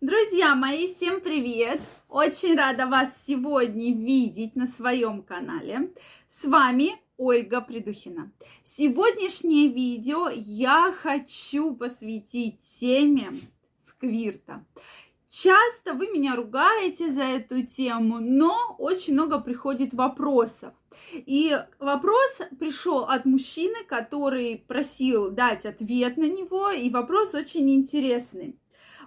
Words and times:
Друзья 0.00 0.54
мои, 0.54 0.86
всем 0.86 1.20
привет! 1.20 1.80
Очень 2.08 2.56
рада 2.56 2.86
вас 2.86 3.08
сегодня 3.26 3.92
видеть 3.92 4.54
на 4.54 4.68
своем 4.68 5.22
канале. 5.22 5.92
С 6.40 6.44
вами 6.44 7.00
Ольга 7.16 7.60
Придухина. 7.60 8.30
Сегодняшнее 8.64 9.66
видео 9.66 10.28
я 10.32 10.94
хочу 10.96 11.74
посвятить 11.74 12.60
теме 12.78 13.40
сквирта. 13.88 14.64
Часто 15.28 15.94
вы 15.94 16.06
меня 16.06 16.36
ругаете 16.36 17.12
за 17.12 17.24
эту 17.24 17.66
тему, 17.66 18.18
но 18.20 18.76
очень 18.78 19.14
много 19.14 19.40
приходит 19.40 19.94
вопросов. 19.94 20.74
И 21.12 21.58
вопрос 21.80 22.38
пришел 22.60 23.02
от 23.02 23.24
мужчины, 23.24 23.82
который 23.88 24.62
просил 24.68 25.32
дать 25.32 25.66
ответ 25.66 26.16
на 26.18 26.28
него, 26.28 26.70
и 26.70 26.88
вопрос 26.88 27.34
очень 27.34 27.68
интересный. 27.74 28.54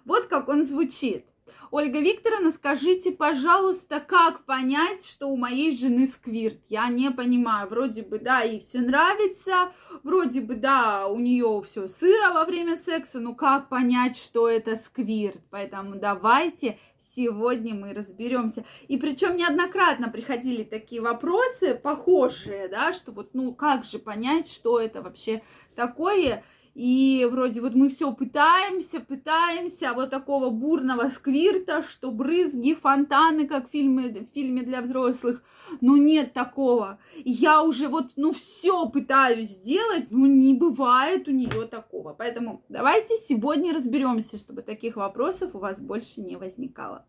Вот 0.05 0.27
как 0.27 0.49
он 0.49 0.63
звучит. 0.63 1.25
Ольга 1.71 2.01
Викторовна, 2.01 2.51
скажите, 2.51 3.13
пожалуйста, 3.13 4.01
как 4.01 4.43
понять, 4.43 5.05
что 5.05 5.27
у 5.27 5.37
моей 5.37 5.75
жены 5.75 6.07
сквирт? 6.07 6.59
Я 6.67 6.89
не 6.89 7.11
понимаю. 7.11 7.69
Вроде 7.69 8.03
бы, 8.03 8.19
да, 8.19 8.41
ей 8.41 8.59
все 8.59 8.79
нравится, 8.79 9.71
вроде 10.03 10.41
бы, 10.41 10.55
да, 10.55 11.07
у 11.07 11.17
нее 11.17 11.63
все 11.65 11.87
сыро 11.87 12.33
во 12.33 12.43
время 12.43 12.75
секса, 12.75 13.21
но 13.21 13.35
как 13.35 13.69
понять, 13.69 14.17
что 14.17 14.49
это 14.49 14.75
сквирт? 14.75 15.39
Поэтому 15.49 15.95
давайте 15.95 16.77
сегодня 17.15 17.73
мы 17.73 17.93
разберемся. 17.93 18.65
И 18.89 18.97
причем 18.97 19.37
неоднократно 19.37 20.09
приходили 20.09 20.63
такие 20.63 21.01
вопросы, 21.01 21.75
похожие, 21.75 22.67
да, 22.67 22.91
что 22.91 23.13
вот, 23.13 23.29
ну, 23.33 23.53
как 23.53 23.85
же 23.85 23.97
понять, 23.97 24.51
что 24.51 24.77
это 24.77 25.01
вообще 25.01 25.41
такое? 25.75 26.43
И 26.73 27.27
вроде 27.29 27.59
вот 27.59 27.75
мы 27.75 27.89
все 27.89 28.13
пытаемся, 28.13 29.01
пытаемся, 29.01 29.89
а 29.89 29.93
вот 29.93 30.09
такого 30.09 30.49
бурного 30.49 31.09
сквирта, 31.09 31.83
что 31.83 32.11
брызги, 32.11 32.73
фонтаны, 32.73 33.45
как 33.45 33.67
в 33.67 33.71
фильме, 33.71 34.09
в 34.09 34.33
фильме 34.33 34.63
для 34.63 34.81
взрослых, 34.81 35.43
ну 35.81 35.97
нет 35.97 36.33
такого. 36.33 36.99
Я 37.25 37.61
уже 37.63 37.89
вот, 37.89 38.11
ну 38.15 38.31
все 38.31 38.87
пытаюсь 38.87 39.49
сделать, 39.49 40.07
ну 40.11 40.25
не 40.25 40.53
бывает 40.53 41.27
у 41.27 41.31
нее 41.31 41.67
такого. 41.67 42.13
Поэтому 42.13 42.63
давайте 42.69 43.17
сегодня 43.17 43.73
разберемся, 43.73 44.37
чтобы 44.37 44.61
таких 44.61 44.95
вопросов 44.95 45.55
у 45.55 45.59
вас 45.59 45.81
больше 45.81 46.21
не 46.21 46.37
возникало. 46.37 47.05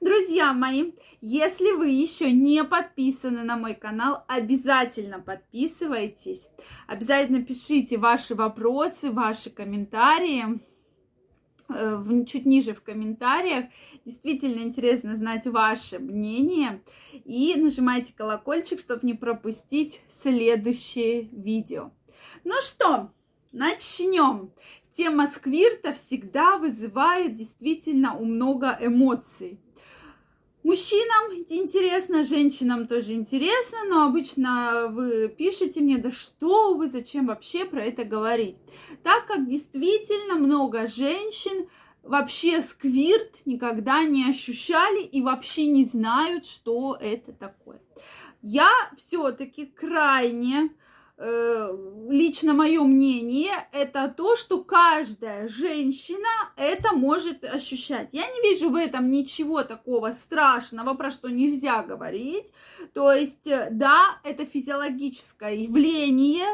Друзья 0.00 0.52
мои, 0.52 0.92
если 1.20 1.70
вы 1.72 1.88
еще 1.88 2.32
не 2.32 2.64
подписаны 2.64 3.44
на 3.44 3.56
мой 3.56 3.74
канал, 3.74 4.24
обязательно 4.26 5.20
подписывайтесь. 5.20 6.48
Обязательно 6.86 7.42
пишите 7.42 7.96
ваши 7.96 8.34
вопросы, 8.34 9.03
вопросы, 9.04 9.10
ваши 9.10 9.50
комментарии 9.50 10.60
э, 11.68 12.24
чуть 12.26 12.46
ниже 12.46 12.74
в 12.74 12.82
комментариях. 12.82 13.66
Действительно 14.04 14.62
интересно 14.62 15.14
знать 15.16 15.46
ваше 15.46 15.98
мнение. 15.98 16.82
И 17.24 17.54
нажимайте 17.56 18.12
колокольчик, 18.16 18.80
чтобы 18.80 19.06
не 19.06 19.14
пропустить 19.14 20.02
следующее 20.10 21.22
видео. 21.32 21.90
Ну 22.44 22.54
что, 22.60 23.10
начнем. 23.52 24.50
Тема 24.92 25.26
сквирта 25.26 25.92
всегда 25.92 26.58
вызывает 26.58 27.34
действительно 27.34 28.14
много 28.14 28.78
эмоций. 28.80 29.58
Мужчинам 30.64 31.44
интересно, 31.50 32.24
женщинам 32.24 32.86
тоже 32.86 33.12
интересно, 33.12 33.76
но 33.86 34.06
обычно 34.06 34.86
вы 34.88 35.28
пишете 35.28 35.82
мне, 35.82 35.98
да 35.98 36.10
что 36.10 36.72
вы, 36.72 36.88
зачем 36.88 37.26
вообще 37.26 37.66
про 37.66 37.84
это 37.84 38.04
говорить? 38.04 38.56
Так 39.02 39.26
как 39.26 39.46
действительно 39.46 40.36
много 40.36 40.86
женщин 40.86 41.68
вообще 42.02 42.62
сквирт 42.62 43.44
никогда 43.44 44.04
не 44.04 44.26
ощущали 44.26 45.02
и 45.02 45.20
вообще 45.20 45.66
не 45.66 45.84
знают, 45.84 46.46
что 46.46 46.96
это 46.98 47.34
такое. 47.34 47.82
Я 48.40 48.70
все-таки 48.96 49.66
крайне 49.66 50.70
лично 51.16 52.54
мое 52.54 52.82
мнение, 52.82 53.52
это 53.72 54.12
то, 54.14 54.34
что 54.36 54.64
каждая 54.64 55.46
женщина 55.48 56.28
это 56.56 56.92
может 56.92 57.44
ощущать. 57.44 58.08
Я 58.12 58.26
не 58.26 58.50
вижу 58.50 58.70
в 58.70 58.74
этом 58.74 59.10
ничего 59.10 59.62
такого 59.62 60.10
страшного, 60.10 60.94
про 60.94 61.10
что 61.10 61.28
нельзя 61.28 61.82
говорить. 61.82 62.52
То 62.94 63.12
есть, 63.12 63.46
э, 63.46 63.68
да, 63.70 64.20
это 64.24 64.44
физиологическое 64.44 65.54
явление, 65.54 66.46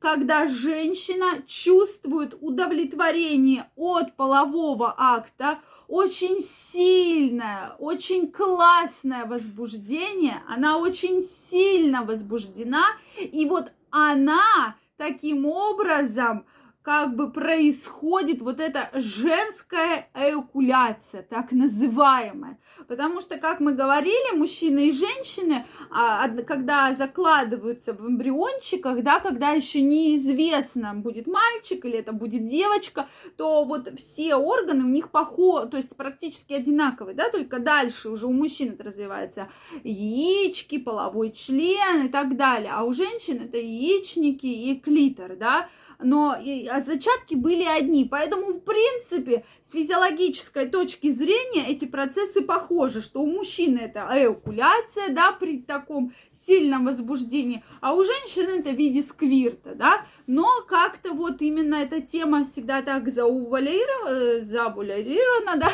когда 0.00 0.48
женщина 0.48 1.42
чувствует 1.46 2.34
удовлетворение 2.40 3.70
от 3.76 4.16
полового 4.16 4.94
акта, 4.96 5.60
очень 5.88 6.40
сильное, 6.40 7.76
очень 7.78 8.32
классное 8.32 9.26
возбуждение, 9.26 10.42
она 10.48 10.78
очень 10.78 11.22
сильно 11.22 12.02
возбуждена, 12.02 12.84
и 13.18 13.44
вот 13.46 13.72
она 13.90 14.76
таким 14.96 15.44
образом 15.44 16.46
как 16.82 17.14
бы 17.14 17.30
происходит 17.30 18.40
вот 18.40 18.58
эта 18.58 18.90
женская 18.94 20.08
эякуляция, 20.14 21.22
так 21.22 21.52
называемая. 21.52 22.58
Потому 22.88 23.20
что, 23.20 23.36
как 23.36 23.60
мы 23.60 23.74
говорили, 23.74 24.36
мужчины 24.36 24.88
и 24.88 24.92
женщины, 24.92 25.66
а, 25.90 26.26
когда 26.42 26.94
закладываются 26.94 27.92
в 27.92 28.06
эмбриончиках, 28.06 29.02
да, 29.02 29.20
когда 29.20 29.50
еще 29.50 29.82
неизвестно, 29.82 30.94
будет 30.94 31.26
мальчик 31.26 31.84
или 31.84 31.98
это 31.98 32.12
будет 32.12 32.46
девочка, 32.46 33.08
то 33.36 33.64
вот 33.64 33.90
все 33.98 34.36
органы 34.36 34.84
у 34.84 34.88
них 34.88 35.10
похожи, 35.10 35.68
то 35.68 35.76
есть 35.76 35.94
практически 35.96 36.54
одинаковые, 36.54 37.14
да, 37.14 37.28
только 37.30 37.58
дальше 37.58 38.08
уже 38.08 38.26
у 38.26 38.32
мужчин 38.32 38.72
это 38.72 38.84
развивается. 38.84 39.48
Яички, 39.84 40.78
половой 40.78 41.30
член 41.32 42.06
и 42.06 42.08
так 42.08 42.36
далее, 42.36 42.72
а 42.72 42.84
у 42.84 42.94
женщин 42.94 43.42
это 43.42 43.58
яичники 43.58 44.46
и 44.46 44.80
клитор, 44.80 45.36
да, 45.36 45.68
но 46.02 46.32
а 46.32 46.80
зачатки 46.80 47.34
были 47.34 47.64
одни. 47.64 48.04
Поэтому, 48.04 48.52
в 48.52 48.60
принципе, 48.60 49.44
с 49.66 49.72
физиологической 49.72 50.68
точки 50.68 51.10
зрения 51.10 51.68
эти 51.68 51.84
процессы 51.84 52.42
похожи, 52.42 53.02
что 53.02 53.22
у 53.22 53.26
мужчины 53.26 53.78
это 53.78 54.08
эякуляция, 54.10 55.10
да, 55.10 55.32
при 55.32 55.62
таком 55.62 56.12
сильном 56.46 56.86
возбуждении, 56.86 57.62
а 57.80 57.94
у 57.94 58.04
женщины 58.04 58.60
это 58.60 58.70
в 58.70 58.76
виде 58.76 59.02
сквирта, 59.02 59.74
да, 59.74 60.06
но 60.26 60.46
как-то 60.66 61.12
вот 61.12 61.42
именно 61.42 61.74
эта 61.74 62.00
тема 62.00 62.44
всегда 62.44 62.82
так 62.82 63.10
заувалирована, 63.10 64.42
забулярирована, 64.42 65.56
да, 65.56 65.72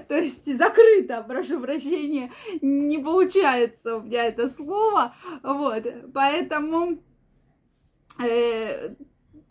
то 0.08 0.16
есть 0.16 0.56
закрыта, 0.56 1.24
прошу 1.26 1.60
прощения, 1.60 2.32
не 2.62 2.98
получается 2.98 3.96
у 3.96 4.02
меня 4.02 4.24
это 4.24 4.48
слово, 4.48 5.14
вот, 5.42 5.84
поэтому 6.12 7.02
э, 8.22 8.94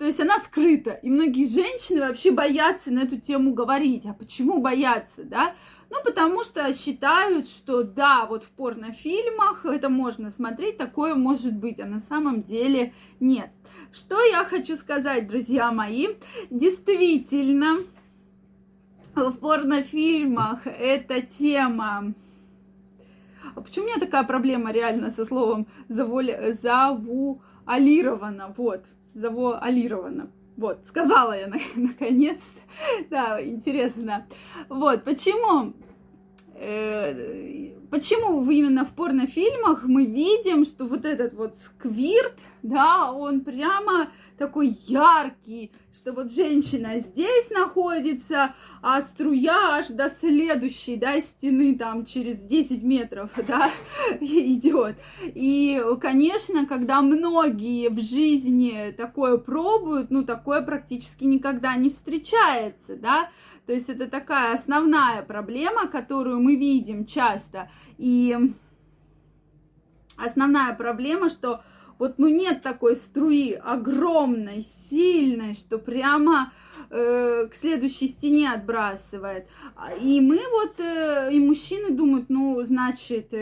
то 0.03 0.07
есть 0.07 0.19
она 0.19 0.37
скрыта. 0.39 0.99
И 1.01 1.09
многие 1.09 1.47
женщины 1.47 2.01
вообще 2.01 2.31
боятся 2.31 2.91
на 2.91 3.03
эту 3.03 3.17
тему 3.17 3.53
говорить. 3.53 4.05
А 4.05 4.11
почему 4.11 4.59
боятся, 4.59 5.23
да? 5.23 5.55
Ну, 5.89 5.95
потому 6.03 6.43
что 6.43 6.73
считают, 6.73 7.47
что 7.47 7.83
да, 7.83 8.25
вот 8.25 8.43
в 8.43 8.49
порнофильмах 8.49 9.65
это 9.65 9.87
можно 9.87 10.29
смотреть, 10.29 10.77
такое 10.77 11.15
может 11.15 11.55
быть, 11.55 11.79
а 11.79 11.85
на 11.85 11.99
самом 11.99 12.43
деле 12.43 12.91
нет. 13.21 13.49
Что 13.93 14.21
я 14.25 14.43
хочу 14.43 14.75
сказать, 14.75 15.29
друзья 15.29 15.71
мои? 15.71 16.09
Действительно, 16.49 17.77
в 19.15 19.37
порнофильмах 19.37 20.67
эта 20.67 21.21
тема 21.21 22.13
а 23.55 23.61
почему 23.61 23.85
у 23.85 23.87
меня 23.87 23.99
такая 23.99 24.25
проблема 24.25 24.73
реально 24.73 25.11
со 25.11 25.23
словом 25.23 25.67
завуалирована? 25.87 28.53
Вот 28.57 28.83
завуалировано. 29.13 30.31
Вот, 30.57 30.85
сказала 30.85 31.33
я 31.37 31.47
наконец-то. 31.75 32.61
Да, 33.09 33.43
интересно. 33.43 34.27
Вот, 34.69 35.03
почему? 35.03 35.73
Почему 37.93 38.49
именно 38.49 38.85
в 38.85 38.95
порнофильмах 38.95 39.83
мы 39.83 40.05
видим, 40.05 40.65
что 40.65 40.85
вот 40.85 41.05
этот 41.05 41.35
вот 41.35 41.55
сквирт, 41.55 42.33
да, 42.63 43.11
он 43.11 43.41
прямо 43.41 44.07
такой 44.39 44.75
яркий, 44.87 45.71
что 45.93 46.11
вот 46.11 46.31
женщина 46.31 46.97
здесь 47.01 47.51
находится, 47.51 48.55
а 48.81 48.99
струя 49.03 49.77
аж 49.77 49.89
до 49.89 50.09
следующей, 50.09 50.95
да, 50.95 51.21
стены 51.21 51.75
там 51.77 52.07
через 52.07 52.39
10 52.39 52.81
метров, 52.81 53.29
да, 53.47 53.69
идет. 54.19 54.95
И, 55.21 55.79
конечно, 56.01 56.65
когда 56.65 56.99
многие 57.03 57.89
в 57.89 57.99
жизни 57.99 58.91
такое 58.97 59.37
пробуют, 59.37 60.09
ну, 60.09 60.23
такое 60.23 60.63
практически 60.63 61.25
никогда 61.25 61.75
не 61.75 61.91
встречается, 61.91 62.95
да, 62.95 63.29
то 63.65 63.71
есть 63.71 63.89
это 63.89 64.09
такая 64.09 64.53
основная 64.53 65.21
проблема, 65.21 65.87
которую 65.87 66.41
мы 66.41 66.55
видим 66.55 67.05
часто. 67.05 67.69
И 67.97 68.37
основная 70.17 70.73
проблема, 70.75 71.29
что 71.29 71.63
вот 71.99 72.17
ну 72.17 72.27
нет 72.27 72.61
такой 72.63 72.95
струи 72.95 73.53
огромной, 73.53 74.65
сильной, 74.89 75.53
что 75.53 75.77
прямо 75.77 76.51
э, 76.89 77.47
к 77.51 77.55
следующей 77.55 78.07
стене 78.07 78.51
отбрасывает. 78.51 79.47
И 80.01 80.21
мы 80.21 80.39
вот, 80.51 80.79
э, 80.79 81.29
и 81.31 81.39
мужчины 81.39 81.91
думают, 81.91 82.29
ну, 82.29 82.61
значит, 82.63 83.33
э, 83.33 83.37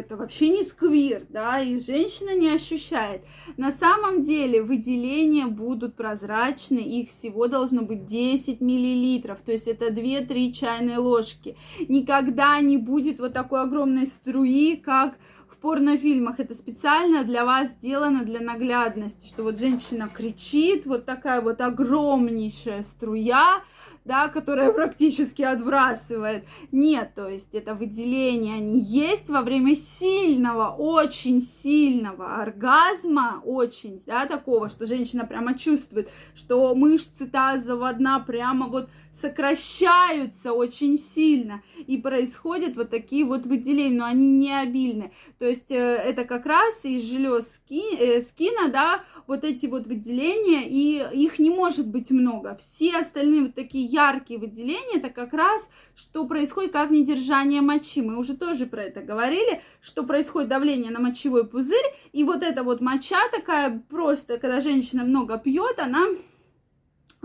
это 0.00 0.16
вообще 0.16 0.48
не 0.48 0.64
сквир, 0.64 1.26
да, 1.28 1.60
и 1.60 1.78
женщина 1.78 2.34
не 2.34 2.48
ощущает. 2.48 3.22
На 3.56 3.72
самом 3.72 4.22
деле 4.22 4.62
выделения 4.62 5.46
будут 5.46 5.94
прозрачны, 5.94 6.78
их 6.78 7.10
всего 7.10 7.48
должно 7.48 7.82
быть 7.82 8.06
10 8.06 8.60
миллилитров, 8.60 9.40
то 9.44 9.52
есть 9.52 9.68
это 9.68 9.88
2-3 9.88 10.52
чайные 10.52 10.98
ложки. 10.98 11.56
Никогда 11.88 12.60
не 12.60 12.76
будет 12.76 13.20
вот 13.20 13.32
такой 13.32 13.62
огромной 13.62 14.06
струи, 14.06 14.76
как 14.76 15.14
в 15.54 15.58
порнофильмах. 15.58 16.40
Это 16.40 16.54
специально 16.54 17.24
для 17.24 17.44
вас 17.44 17.68
сделано 17.70 18.24
для 18.24 18.40
наглядности, 18.40 19.28
что 19.28 19.44
вот 19.44 19.58
женщина 19.58 20.08
кричит, 20.12 20.84
вот 20.84 21.04
такая 21.04 21.40
вот 21.40 21.60
огромнейшая 21.60 22.82
струя, 22.82 23.62
да, 24.04 24.28
которая 24.28 24.72
практически 24.72 25.42
отбрасывает. 25.42 26.44
Нет, 26.72 27.12
то 27.14 27.28
есть 27.28 27.54
это 27.54 27.74
выделение, 27.74 28.56
они 28.56 28.80
есть 28.80 29.28
во 29.28 29.42
время 29.42 29.74
сильного, 29.74 30.74
очень 30.76 31.40
сильного 31.40 32.42
оргазма, 32.42 33.40
очень, 33.44 34.02
да, 34.06 34.26
такого, 34.26 34.68
что 34.68 34.86
женщина 34.86 35.24
прямо 35.24 35.56
чувствует, 35.56 36.10
что 36.34 36.74
мышцы 36.74 37.26
тазового 37.26 37.92
дна 37.94 38.18
прямо 38.20 38.66
вот 38.66 38.90
сокращаются 39.20 40.52
очень 40.52 40.98
сильно, 40.98 41.62
и 41.86 41.96
происходят 41.98 42.76
вот 42.76 42.90
такие 42.90 43.24
вот 43.24 43.46
выделения, 43.46 43.98
но 43.98 44.04
они 44.04 44.28
не 44.28 44.52
обильны. 44.52 45.12
То 45.38 45.46
есть 45.46 45.70
э, 45.70 45.76
это 45.76 46.24
как 46.24 46.46
раз 46.46 46.84
из 46.84 47.02
желез 47.02 47.46
ски, 47.48 47.82
э, 47.98 48.22
скина, 48.22 48.68
да, 48.68 49.04
вот 49.26 49.44
эти 49.44 49.66
вот 49.66 49.86
выделения, 49.86 50.68
и 50.68 51.04
их 51.24 51.38
не 51.38 51.50
может 51.50 51.88
быть 51.88 52.10
много. 52.10 52.56
Все 52.56 52.98
остальные 52.98 53.42
вот 53.42 53.54
такие 53.54 53.84
яркие 53.84 54.38
выделения, 54.38 54.96
это 54.96 55.10
как 55.10 55.32
раз, 55.32 55.68
что 55.94 56.26
происходит 56.26 56.72
как 56.72 56.90
недержание 56.90 57.60
мочи. 57.60 58.02
Мы 58.02 58.16
уже 58.16 58.36
тоже 58.36 58.66
про 58.66 58.82
это 58.82 59.00
говорили, 59.00 59.62
что 59.80 60.02
происходит 60.04 60.48
давление 60.48 60.90
на 60.90 61.00
мочевой 61.00 61.46
пузырь, 61.46 61.94
и 62.12 62.24
вот 62.24 62.42
эта 62.42 62.62
вот 62.62 62.80
моча 62.80 63.20
такая 63.30 63.82
просто, 63.88 64.38
когда 64.38 64.60
женщина 64.60 65.04
много 65.04 65.38
пьет, 65.38 65.78
она 65.78 66.06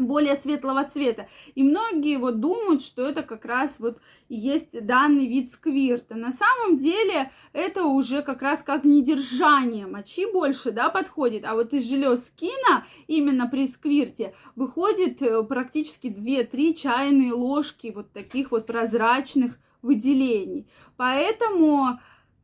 более 0.08 0.36
светлого 0.36 0.84
цвета. 0.84 1.28
И 1.56 1.64
многие 1.64 2.18
вот 2.18 2.40
думают, 2.40 2.82
что 2.82 3.08
это 3.08 3.24
как 3.24 3.46
раз 3.46 3.76
вот 3.80 4.00
есть 4.30 4.86
данный 4.86 5.28
вид 5.28 5.52
сквирта. 5.52 6.16
На 6.16 6.32
самом 6.32 6.78
деле 6.78 7.32
это 7.54 7.84
уже 7.84 8.22
как 8.22 8.42
раз 8.42 8.62
как 8.64 8.84
недержание 8.84 9.88
мочи 9.88 10.32
больше, 10.32 10.72
да, 10.72 10.90
подходит. 10.90 11.46
А 11.46 11.56
вот 11.56 11.74
из 11.74 11.90
желез 11.90 12.28
скина 12.28 12.86
именно 13.08 13.48
при 13.48 13.68
сквирте 13.68 14.34
выходит 14.56 15.22
э, 15.22 15.44
практически 15.44 16.08
2-3 16.08 16.74
чайные 16.76 17.34
ложки 17.34 17.92
вот 17.96 18.12
таких 18.12 18.52
вот 18.52 18.66
прозрачных 18.66 19.58
выделений. 19.82 20.68
Поэтому 20.98 22.00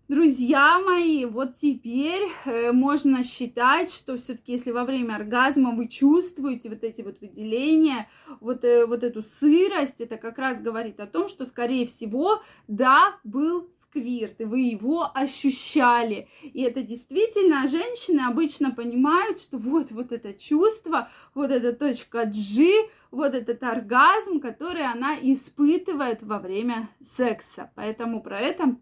Друзья 0.08 0.80
мои, 0.82 1.26
вот 1.26 1.56
теперь 1.56 2.30
э, 2.46 2.72
можно 2.72 3.24
считать, 3.24 3.92
что 3.92 4.18
все-таки, 4.18 4.52
если 4.52 4.70
во 4.70 4.86
время 4.86 5.16
оргазма 5.16 5.72
вы 5.72 5.88
чувствуете 5.88 6.70
вот 6.70 6.84
эти 6.84 7.02
вот 7.02 7.20
выделения, 7.22 8.08
вот, 8.40 8.64
э, 8.64 8.86
вот 8.86 9.04
эту 9.04 9.24
сырость, 9.40 10.00
это 10.00 10.18
как 10.18 10.38
раз 10.38 10.62
говорит 10.62 11.00
о 11.00 11.08
том, 11.08 11.28
что, 11.28 11.44
скорее 11.46 11.88
всего, 11.88 12.44
да, 12.68 13.16
был 13.24 13.68
сквирт, 13.82 14.42
и 14.42 14.44
вы 14.44 14.60
его 14.60 15.10
ощущали. 15.12 16.28
И 16.44 16.62
это 16.62 16.84
действительно 16.84 17.68
женщины 17.68 18.28
обычно 18.28 18.70
понимают, 18.70 19.42
что 19.42 19.58
вот, 19.58 19.90
вот 19.90 20.12
это 20.12 20.34
чувство, 20.34 21.10
вот 21.34 21.50
эта 21.50 21.74
точка 21.74 22.26
G, 22.26 22.90
вот 23.10 23.34
этот 23.34 23.64
оргазм, 23.64 24.40
который 24.40 24.86
она 24.86 25.16
испытывает 25.20 26.22
во 26.22 26.38
время 26.38 26.90
секса. 27.18 27.72
Поэтому 27.76 28.22
про 28.22 28.40
это 28.40 28.76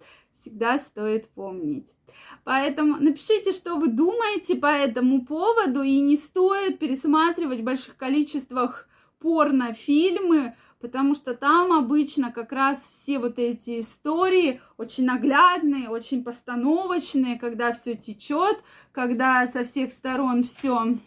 всегда 0.44 0.78
стоит 0.78 1.30
помнить. 1.30 1.88
Поэтому 2.44 2.98
напишите, 2.98 3.54
что 3.54 3.76
вы 3.76 3.88
думаете 3.88 4.56
по 4.56 4.68
этому 4.68 5.26
поводу, 5.26 5.82
и 5.82 6.00
не 6.02 6.18
стоит 6.18 6.80
пересматривать 6.80 7.62
в 7.62 7.64
больших 7.64 7.96
количествах 7.96 8.90
порнофильмы, 9.20 10.56
потому 10.82 11.16
что 11.16 11.34
там 11.34 11.72
обычно 11.72 12.34
как 12.34 12.52
раз 12.52 12.84
все 12.84 13.20
вот 13.20 13.40
эти 13.40 13.80
истории 13.80 14.60
очень 14.78 15.06
наглядные, 15.06 15.88
очень 15.88 16.26
постановочные, 16.26 17.40
когда 17.40 17.72
все 17.72 17.96
течет, 17.96 18.62
когда 18.92 19.48
со 19.48 19.64
всех 19.64 19.94
сторон 19.94 20.44
все 20.44 20.98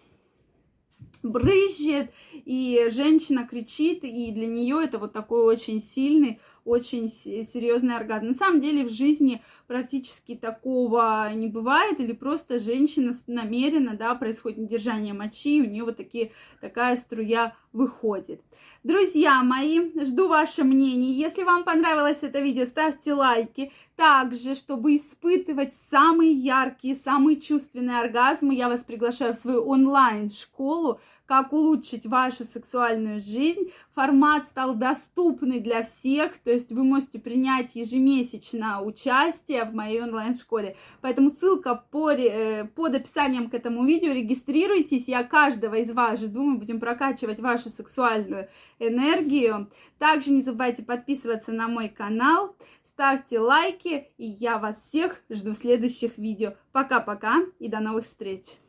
брызжет, 1.22 2.10
и 2.32 2.88
женщина 2.90 3.46
кричит, 3.46 4.02
и 4.02 4.32
для 4.32 4.46
нее 4.46 4.82
это 4.82 4.98
вот 4.98 5.12
такой 5.12 5.42
очень 5.42 5.80
сильный 5.80 6.40
очень 6.66 7.08
серьезный 7.08 7.96
оргазм. 7.96 8.26
На 8.26 8.34
самом 8.34 8.60
деле 8.60 8.84
в 8.84 8.90
жизни 8.90 9.42
практически 9.66 10.34
такого 10.34 11.32
не 11.34 11.48
бывает, 11.48 12.00
или 12.00 12.12
просто 12.12 12.58
женщина 12.58 13.12
намеренно, 13.26 13.96
да, 13.96 14.14
происходит 14.14 14.58
недержание 14.58 15.12
мочи, 15.12 15.60
у 15.60 15.66
нее 15.66 15.84
вот 15.84 15.96
такие, 15.96 16.32
такая 16.60 16.96
струя 16.96 17.54
выходит. 17.72 18.40
Друзья 18.84 19.42
мои, 19.42 19.90
жду 20.04 20.28
ваше 20.28 20.62
мнение. 20.62 21.12
Если 21.12 21.42
вам 21.42 21.64
понравилось 21.64 22.18
это 22.22 22.40
видео, 22.40 22.64
ставьте 22.64 23.14
лайки. 23.14 23.72
Также, 23.96 24.54
чтобы 24.54 24.96
испытывать 24.96 25.74
самые 25.90 26.32
яркие, 26.32 26.94
самые 26.94 27.40
чувственные 27.40 27.98
оргазмы, 27.98 28.54
я 28.54 28.68
вас 28.68 28.84
приглашаю 28.84 29.34
в 29.34 29.38
свою 29.38 29.64
онлайн-школу 29.64 31.00
как 31.26 31.52
улучшить 31.52 32.06
вашу 32.06 32.44
сексуальную 32.44 33.20
жизнь. 33.20 33.72
Формат 33.94 34.46
стал 34.46 34.74
доступный 34.74 35.60
для 35.60 35.82
всех, 35.82 36.38
то 36.38 36.50
есть 36.50 36.70
вы 36.70 36.84
можете 36.84 37.18
принять 37.18 37.74
ежемесячно 37.74 38.82
участие 38.82 39.55
в 39.64 39.74
моей 39.74 40.02
онлайн-школе. 40.02 40.76
Поэтому 41.00 41.30
ссылка 41.30 41.82
по, 41.90 42.10
э, 42.10 42.64
под 42.64 42.94
описанием 42.94 43.48
к 43.50 43.54
этому 43.54 43.84
видео. 43.84 44.12
Регистрируйтесь, 44.12 45.08
я 45.08 45.24
каждого 45.24 45.76
из 45.76 45.90
вас 45.90 46.20
жду, 46.20 46.42
мы 46.42 46.58
будем 46.58 46.80
прокачивать 46.80 47.40
вашу 47.40 47.70
сексуальную 47.70 48.48
энергию. 48.78 49.70
Также 49.98 50.30
не 50.30 50.42
забывайте 50.42 50.82
подписываться 50.82 51.52
на 51.52 51.68
мой 51.68 51.88
канал, 51.88 52.54
ставьте 52.82 53.38
лайки, 53.38 54.08
и 54.18 54.26
я 54.26 54.58
вас 54.58 54.78
всех 54.78 55.22
жду 55.30 55.52
в 55.52 55.56
следующих 55.56 56.18
видео. 56.18 56.54
Пока-пока 56.72 57.36
и 57.58 57.68
до 57.68 57.80
новых 57.80 58.04
встреч! 58.04 58.65